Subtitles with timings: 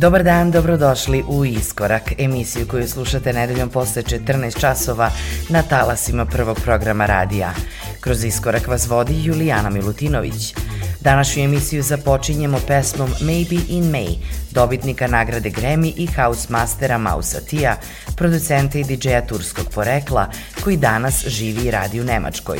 [0.00, 5.10] Dobar dan, dobrodošli u Iskorak, emisiju koju slušate nedeljom posle 14 časova
[5.48, 7.52] na talasima prvog programa radija.
[8.00, 10.54] Kroz Iskorak vas vodi Julijana Milutinović.
[11.00, 14.16] Današnju emisiju započinjemo pesmom Maybe in May,
[14.50, 17.76] dobitnika nagrade Grammy i house mastera Mausa Tija,
[18.16, 20.30] producenta i DJ-a turskog porekla,
[20.64, 22.58] koji danas živi i radi u Nemačkoj.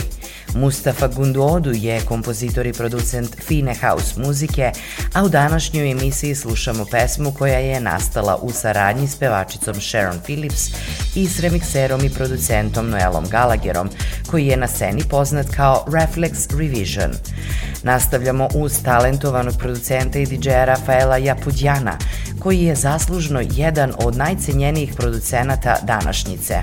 [0.55, 4.73] Mustafa Gunduodu je kompozitor i producent fine house muzike,
[5.15, 10.71] a u današnjoj emisiji slušamo pesmu koja je nastala u saradnji s pevačicom Sharon Phillips
[11.15, 13.91] i s remikserom i producentom Noelom Gallagherom,
[14.31, 17.11] koji je na sceni poznat kao Reflex Revision.
[18.31, 21.99] Nastavljamo uz talentovanog producenta i DJ-a Rafaela Japudjana,
[22.39, 26.55] koji je zaslužno jedan od najcenjenijih producenata današnjice.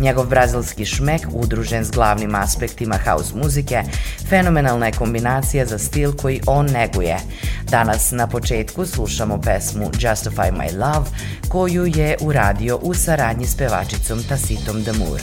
[0.00, 3.82] Njegov brazilski šmek, udružen s glavnim aspektima house muzike,
[4.28, 7.18] fenomenalna je kombinacija za stil koji on neguje.
[7.70, 11.10] Danas na početku slušamo pesmu Justify My Love,
[11.48, 15.20] koju je uradio u saradnji s pevačicom Tasitom Damur.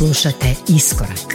[0.00, 1.29] Slušate Iskorak.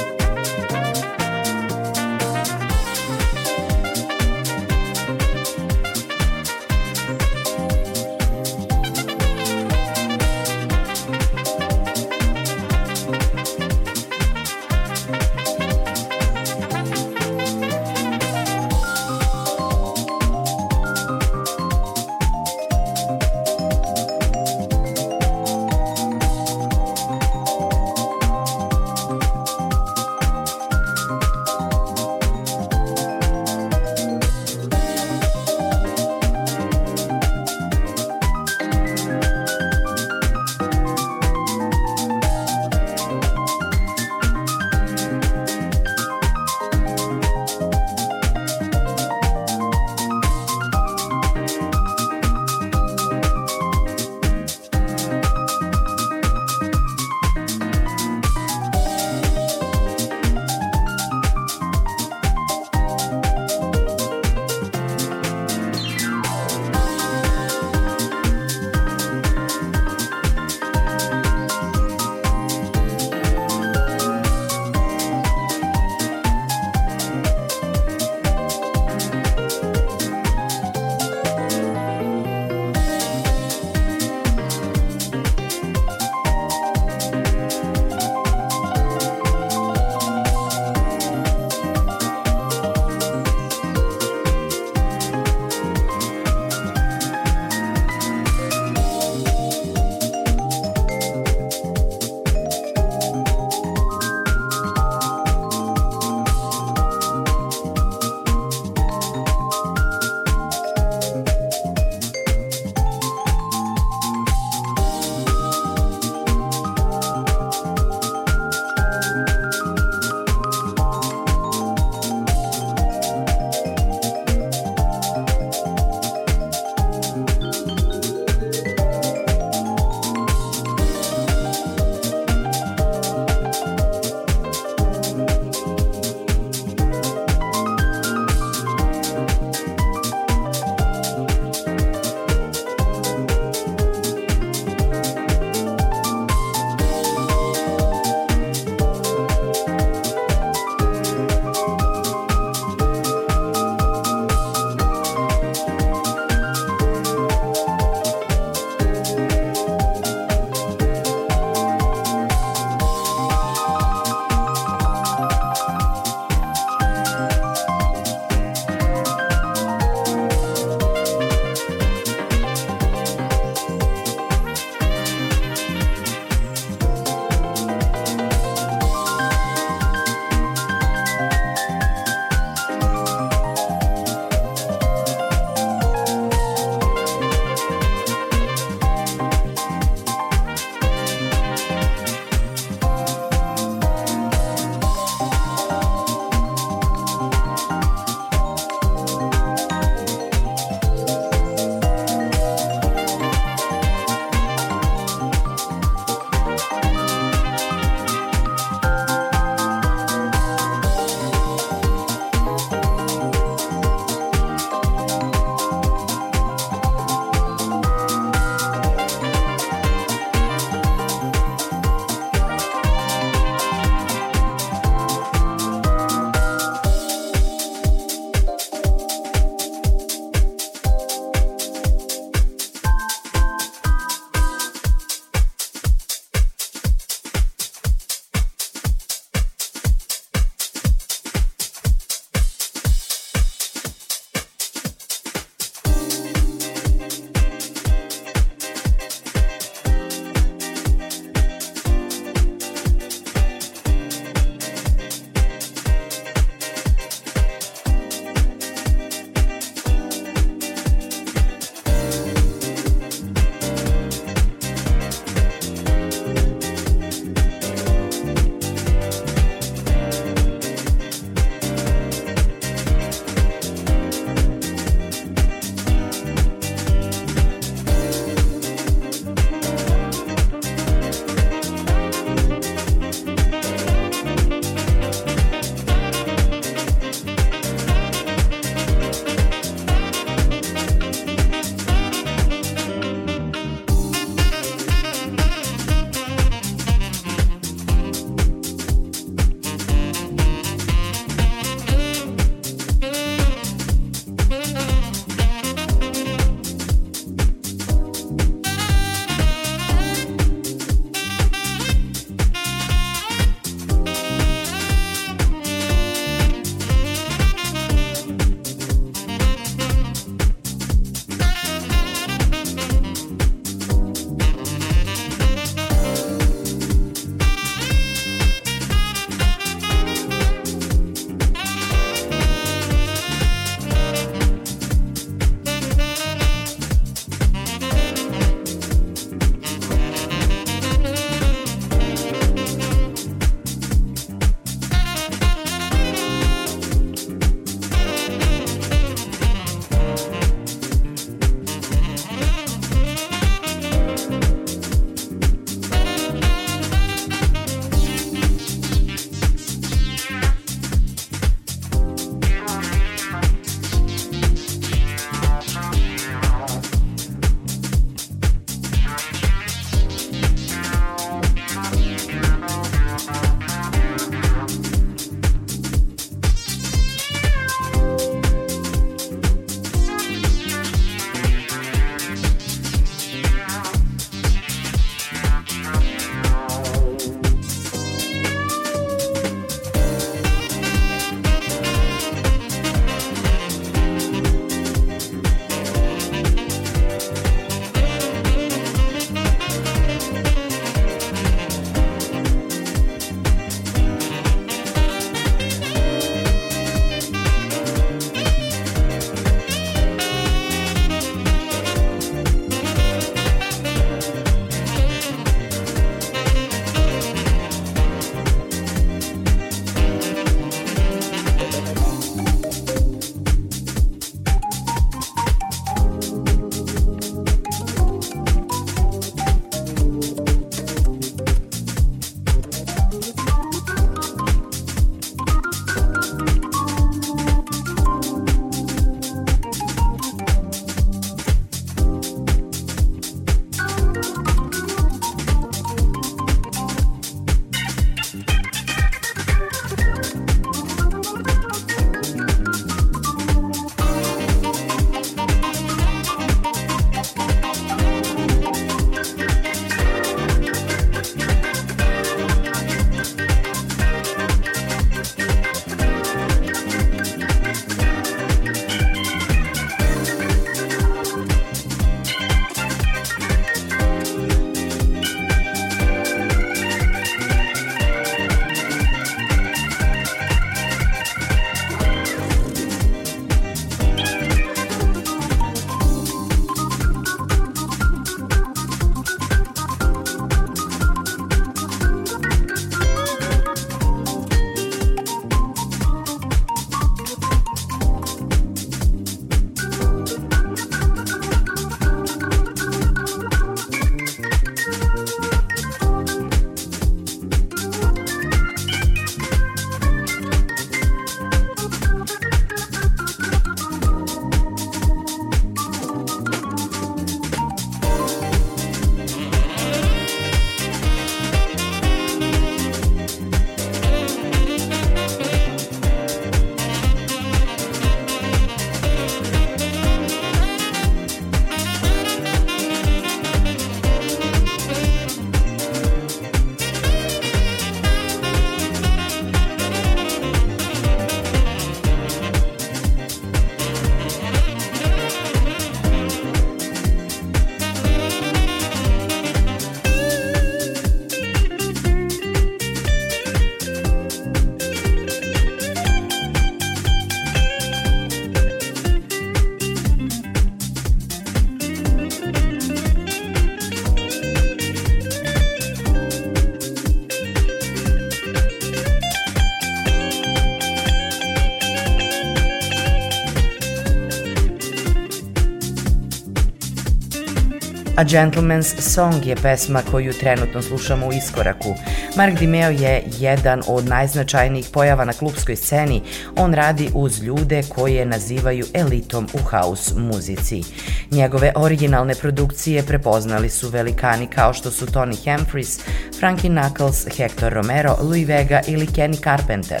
[578.22, 581.94] A Gentleman's Song je pesma koju trenutno slušamo u iskoraku.
[582.36, 586.22] Mark Dimeo je jedan od najznačajnijih pojava na klubskoj sceni.
[586.56, 590.82] On radi uz ljude koje nazivaju elitom u house muzici.
[591.30, 595.98] Njegove originalne produkcije prepoznali su velikani kao što su Tony Humphries,
[596.38, 600.00] Frankie Knuckles, Hector Romero, Louis Vega ili Kenny Carpenter,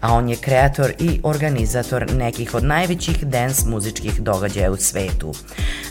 [0.00, 5.34] a on je kreator i organizator nekih od najvećih dance muzičkih događaja u svetu.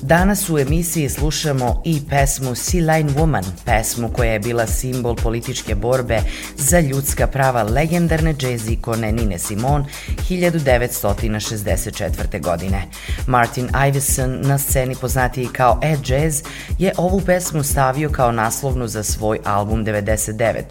[0.01, 5.75] Danas u emisiji slušamo i pesmu Sea Line Woman, pesmu koja je bila simbol političke
[5.81, 6.21] borbe
[6.57, 9.85] za ljudska prava legendarne jazz ikone Nine Simone
[10.29, 12.41] 1964.
[12.41, 12.83] godine.
[13.27, 16.41] Martin Iveson, na sceni poznatiji kao Ed Jazz,
[16.79, 20.61] je ovu pesmu stavio kao naslovnu za svoj album 99.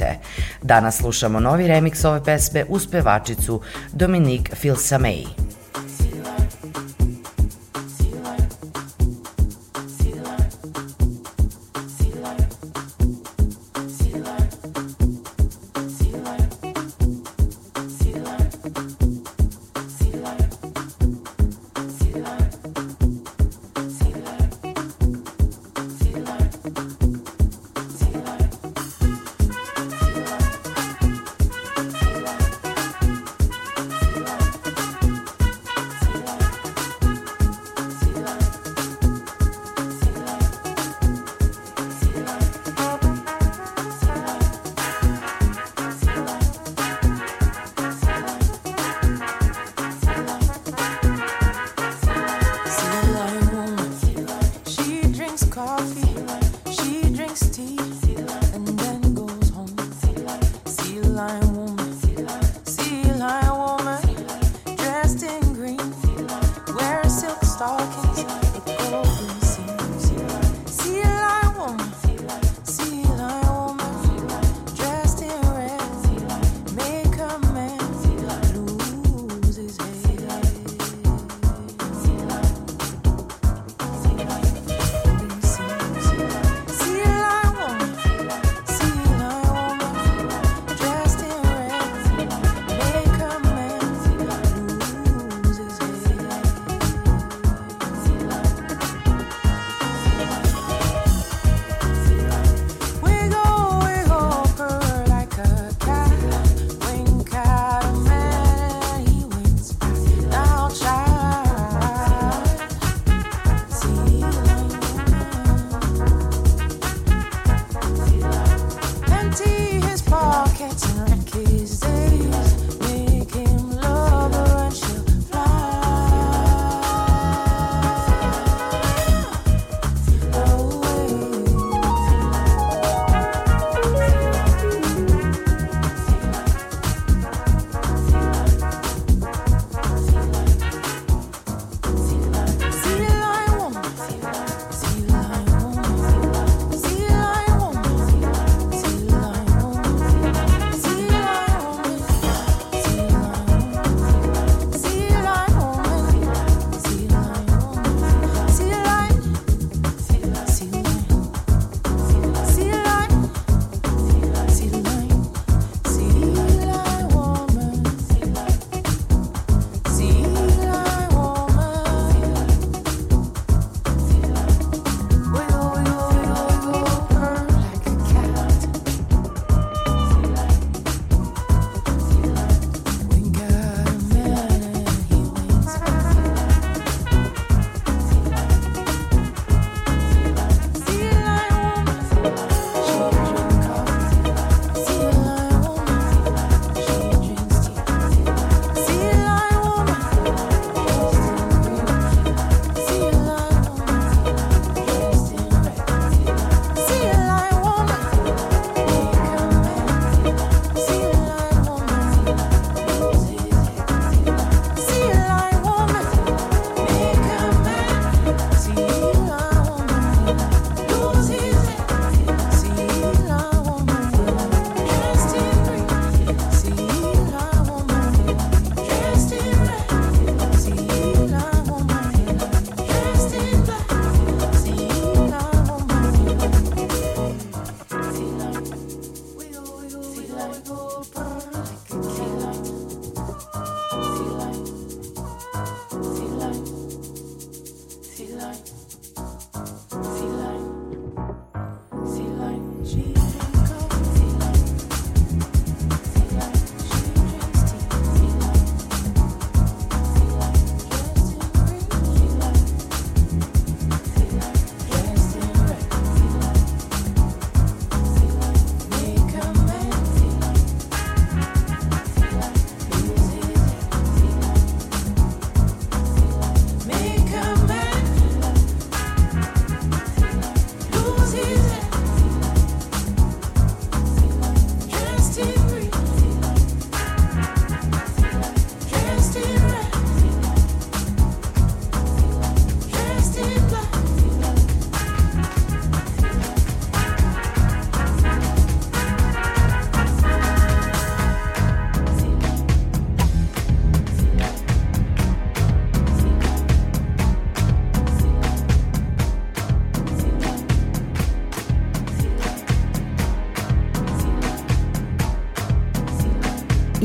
[0.63, 3.61] Danas slušamo novi remix ove pesme uz pevačicu
[3.93, 5.27] Dominique Filsamei.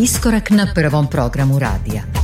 [0.05, 2.14] Iskorak na prvom programu radija.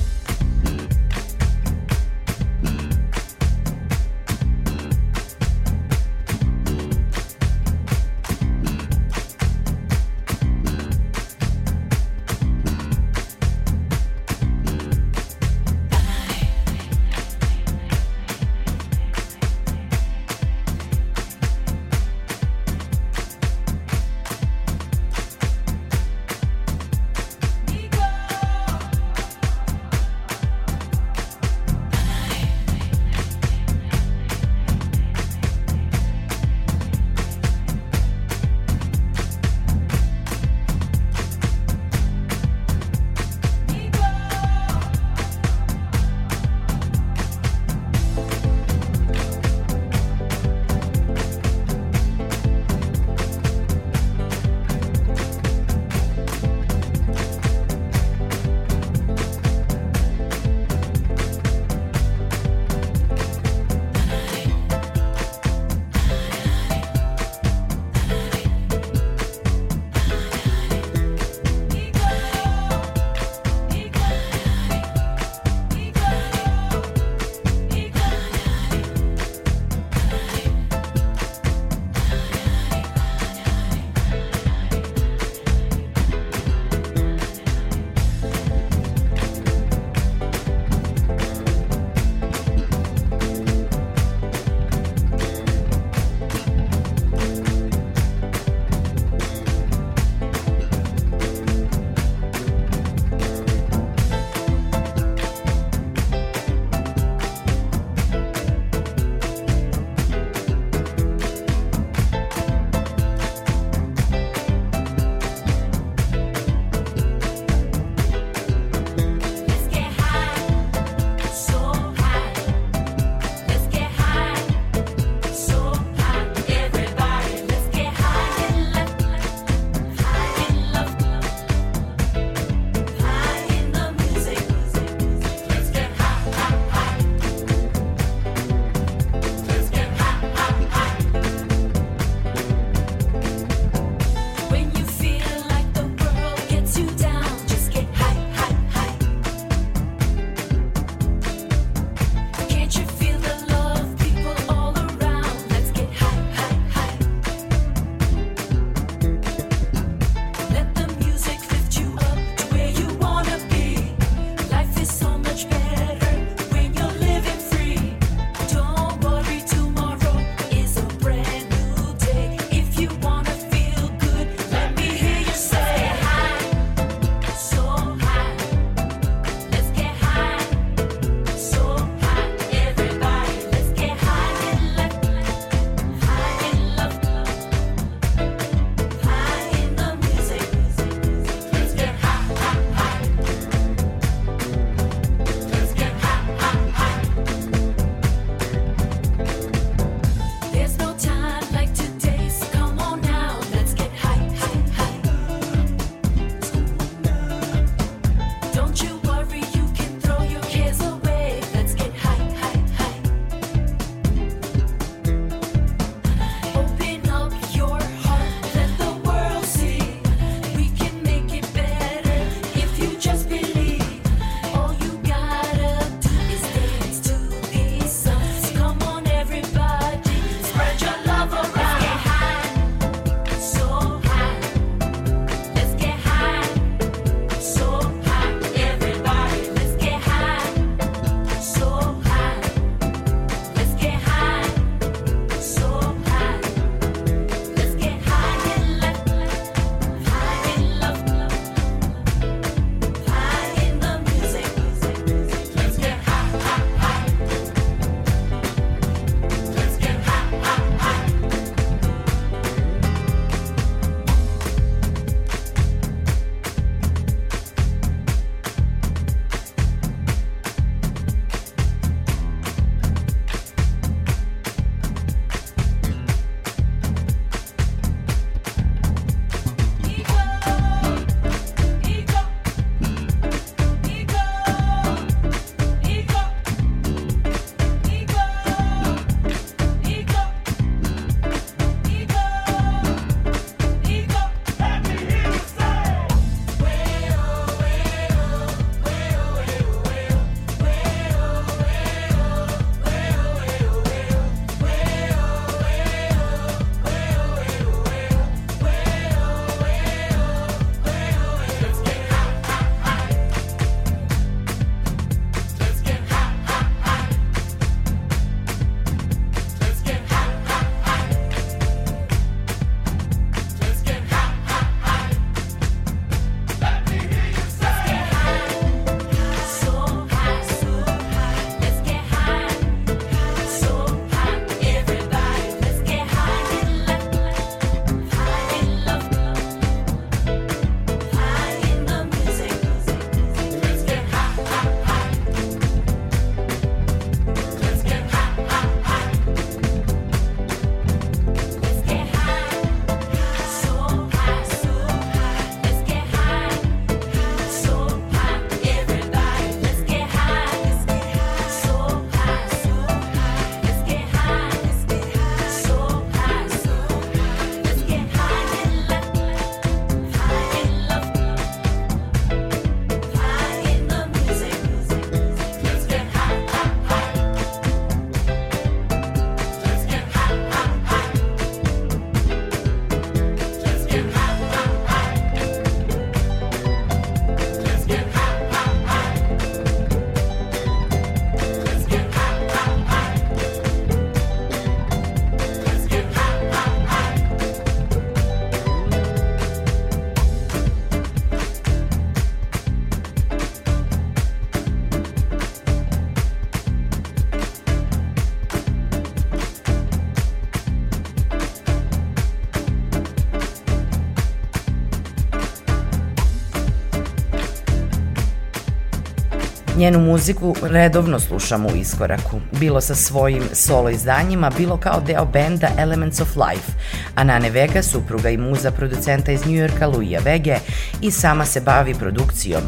[419.82, 425.67] Njenu muziku redovno slušamo u iskoraku, bilo sa svojim solo izdanjima, bilo kao deo benda
[425.77, 426.71] Elements of Life.
[427.15, 430.58] Anane Vega, supruga i muza producenta iz New Yorka Luija Vege
[431.02, 432.62] i sama se bavi produkcijom,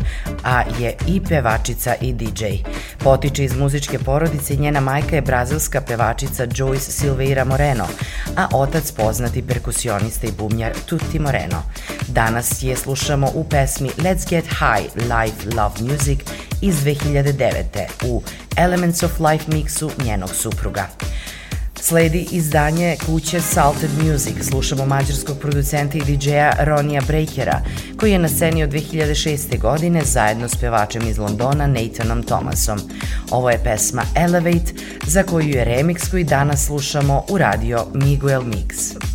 [0.43, 2.45] a je i pevačica i DJ.
[2.97, 7.85] Potiče iz muzičke porodice i njena majka je brazilska pevačica Joyce Silveira Moreno,
[8.37, 11.63] a otac poznati perkusionista i bumnjar Tutti Moreno.
[12.07, 16.19] Danas je slušamo u pesmi Let's Get High Live Love Music
[16.63, 17.63] iz 2009.
[18.05, 18.21] u
[18.55, 20.87] Elements of Life mixu njenog supruga.
[21.81, 27.61] Sledi izdanje kuće Salted Music, slušamo mađarskog producenta i DJ-a Ronija Breakera,
[27.99, 29.59] koji je na sceni od 2006.
[29.59, 32.79] godine zajedno s pevačem iz Londona Nathanom Thomasom.
[33.31, 34.73] Ovo je pesma Elevate,
[35.07, 39.12] za koju je remix koji danas slušamo u radio Miguel Mix.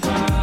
[0.00, 0.33] find time.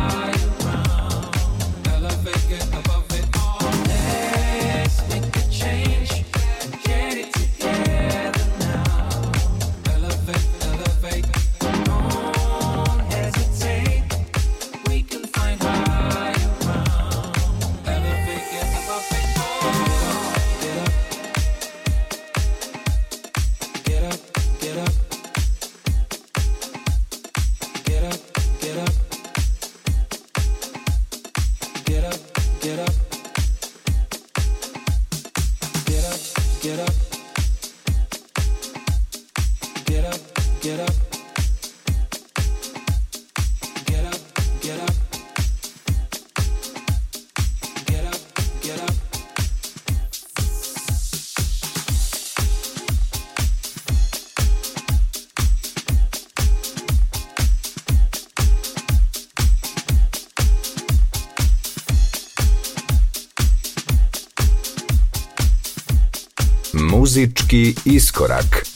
[67.12, 68.70] Muzički iskorak.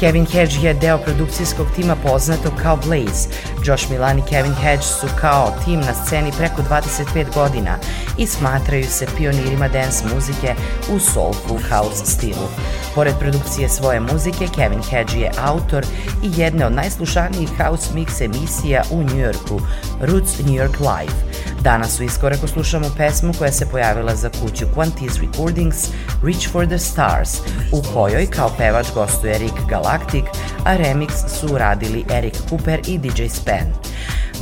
[0.00, 3.28] Kevin Hedge je deo produkcijskog tima poznatog kao Blaze.
[3.64, 7.78] Josh Milan i Kevin Hedge su kao tim na sceni preko 25 godina
[8.18, 10.54] i smatraju se pionirima dance muzike
[10.92, 12.48] u soulful house stilu.
[12.94, 15.84] Pored produkcije svoje muzike, Kevin Hedge je autor
[16.22, 19.60] i jedne od najslušanijih house mix emisija u Njujorku,
[20.00, 21.29] Roots New York Live.
[21.62, 25.88] Danas u iskoraku slušamo pesmu koja se pojavila za kuću Quantis Recordings,
[26.24, 27.38] Reach for the Stars,
[27.72, 30.24] u kojoj kao pevač gostuje Rick Galactic,
[30.64, 33.72] a remix su uradili Eric Cooper i DJ Spen.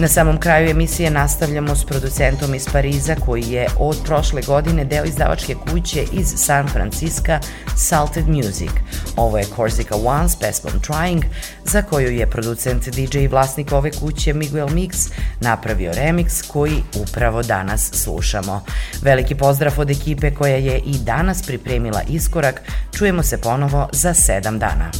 [0.01, 5.05] Na samom kraju emisije nastavljamo s producentom iz Pariza koji je od prošle godine deo
[5.05, 7.33] izdavačke kuće iz San Francisco
[7.77, 8.71] Salted Music.
[9.17, 11.23] Ovo je Corsica One s pesmom Trying,
[11.65, 17.43] za koju je producent DJ i vlasnik ove kuće Miguel Mix napravio remix koji upravo
[17.43, 18.65] danas slušamo.
[19.03, 22.63] Veliki pozdrav od ekipe koja je i danas pripremila iskorak.
[22.99, 24.91] Čujemo se ponovo za sedam dana.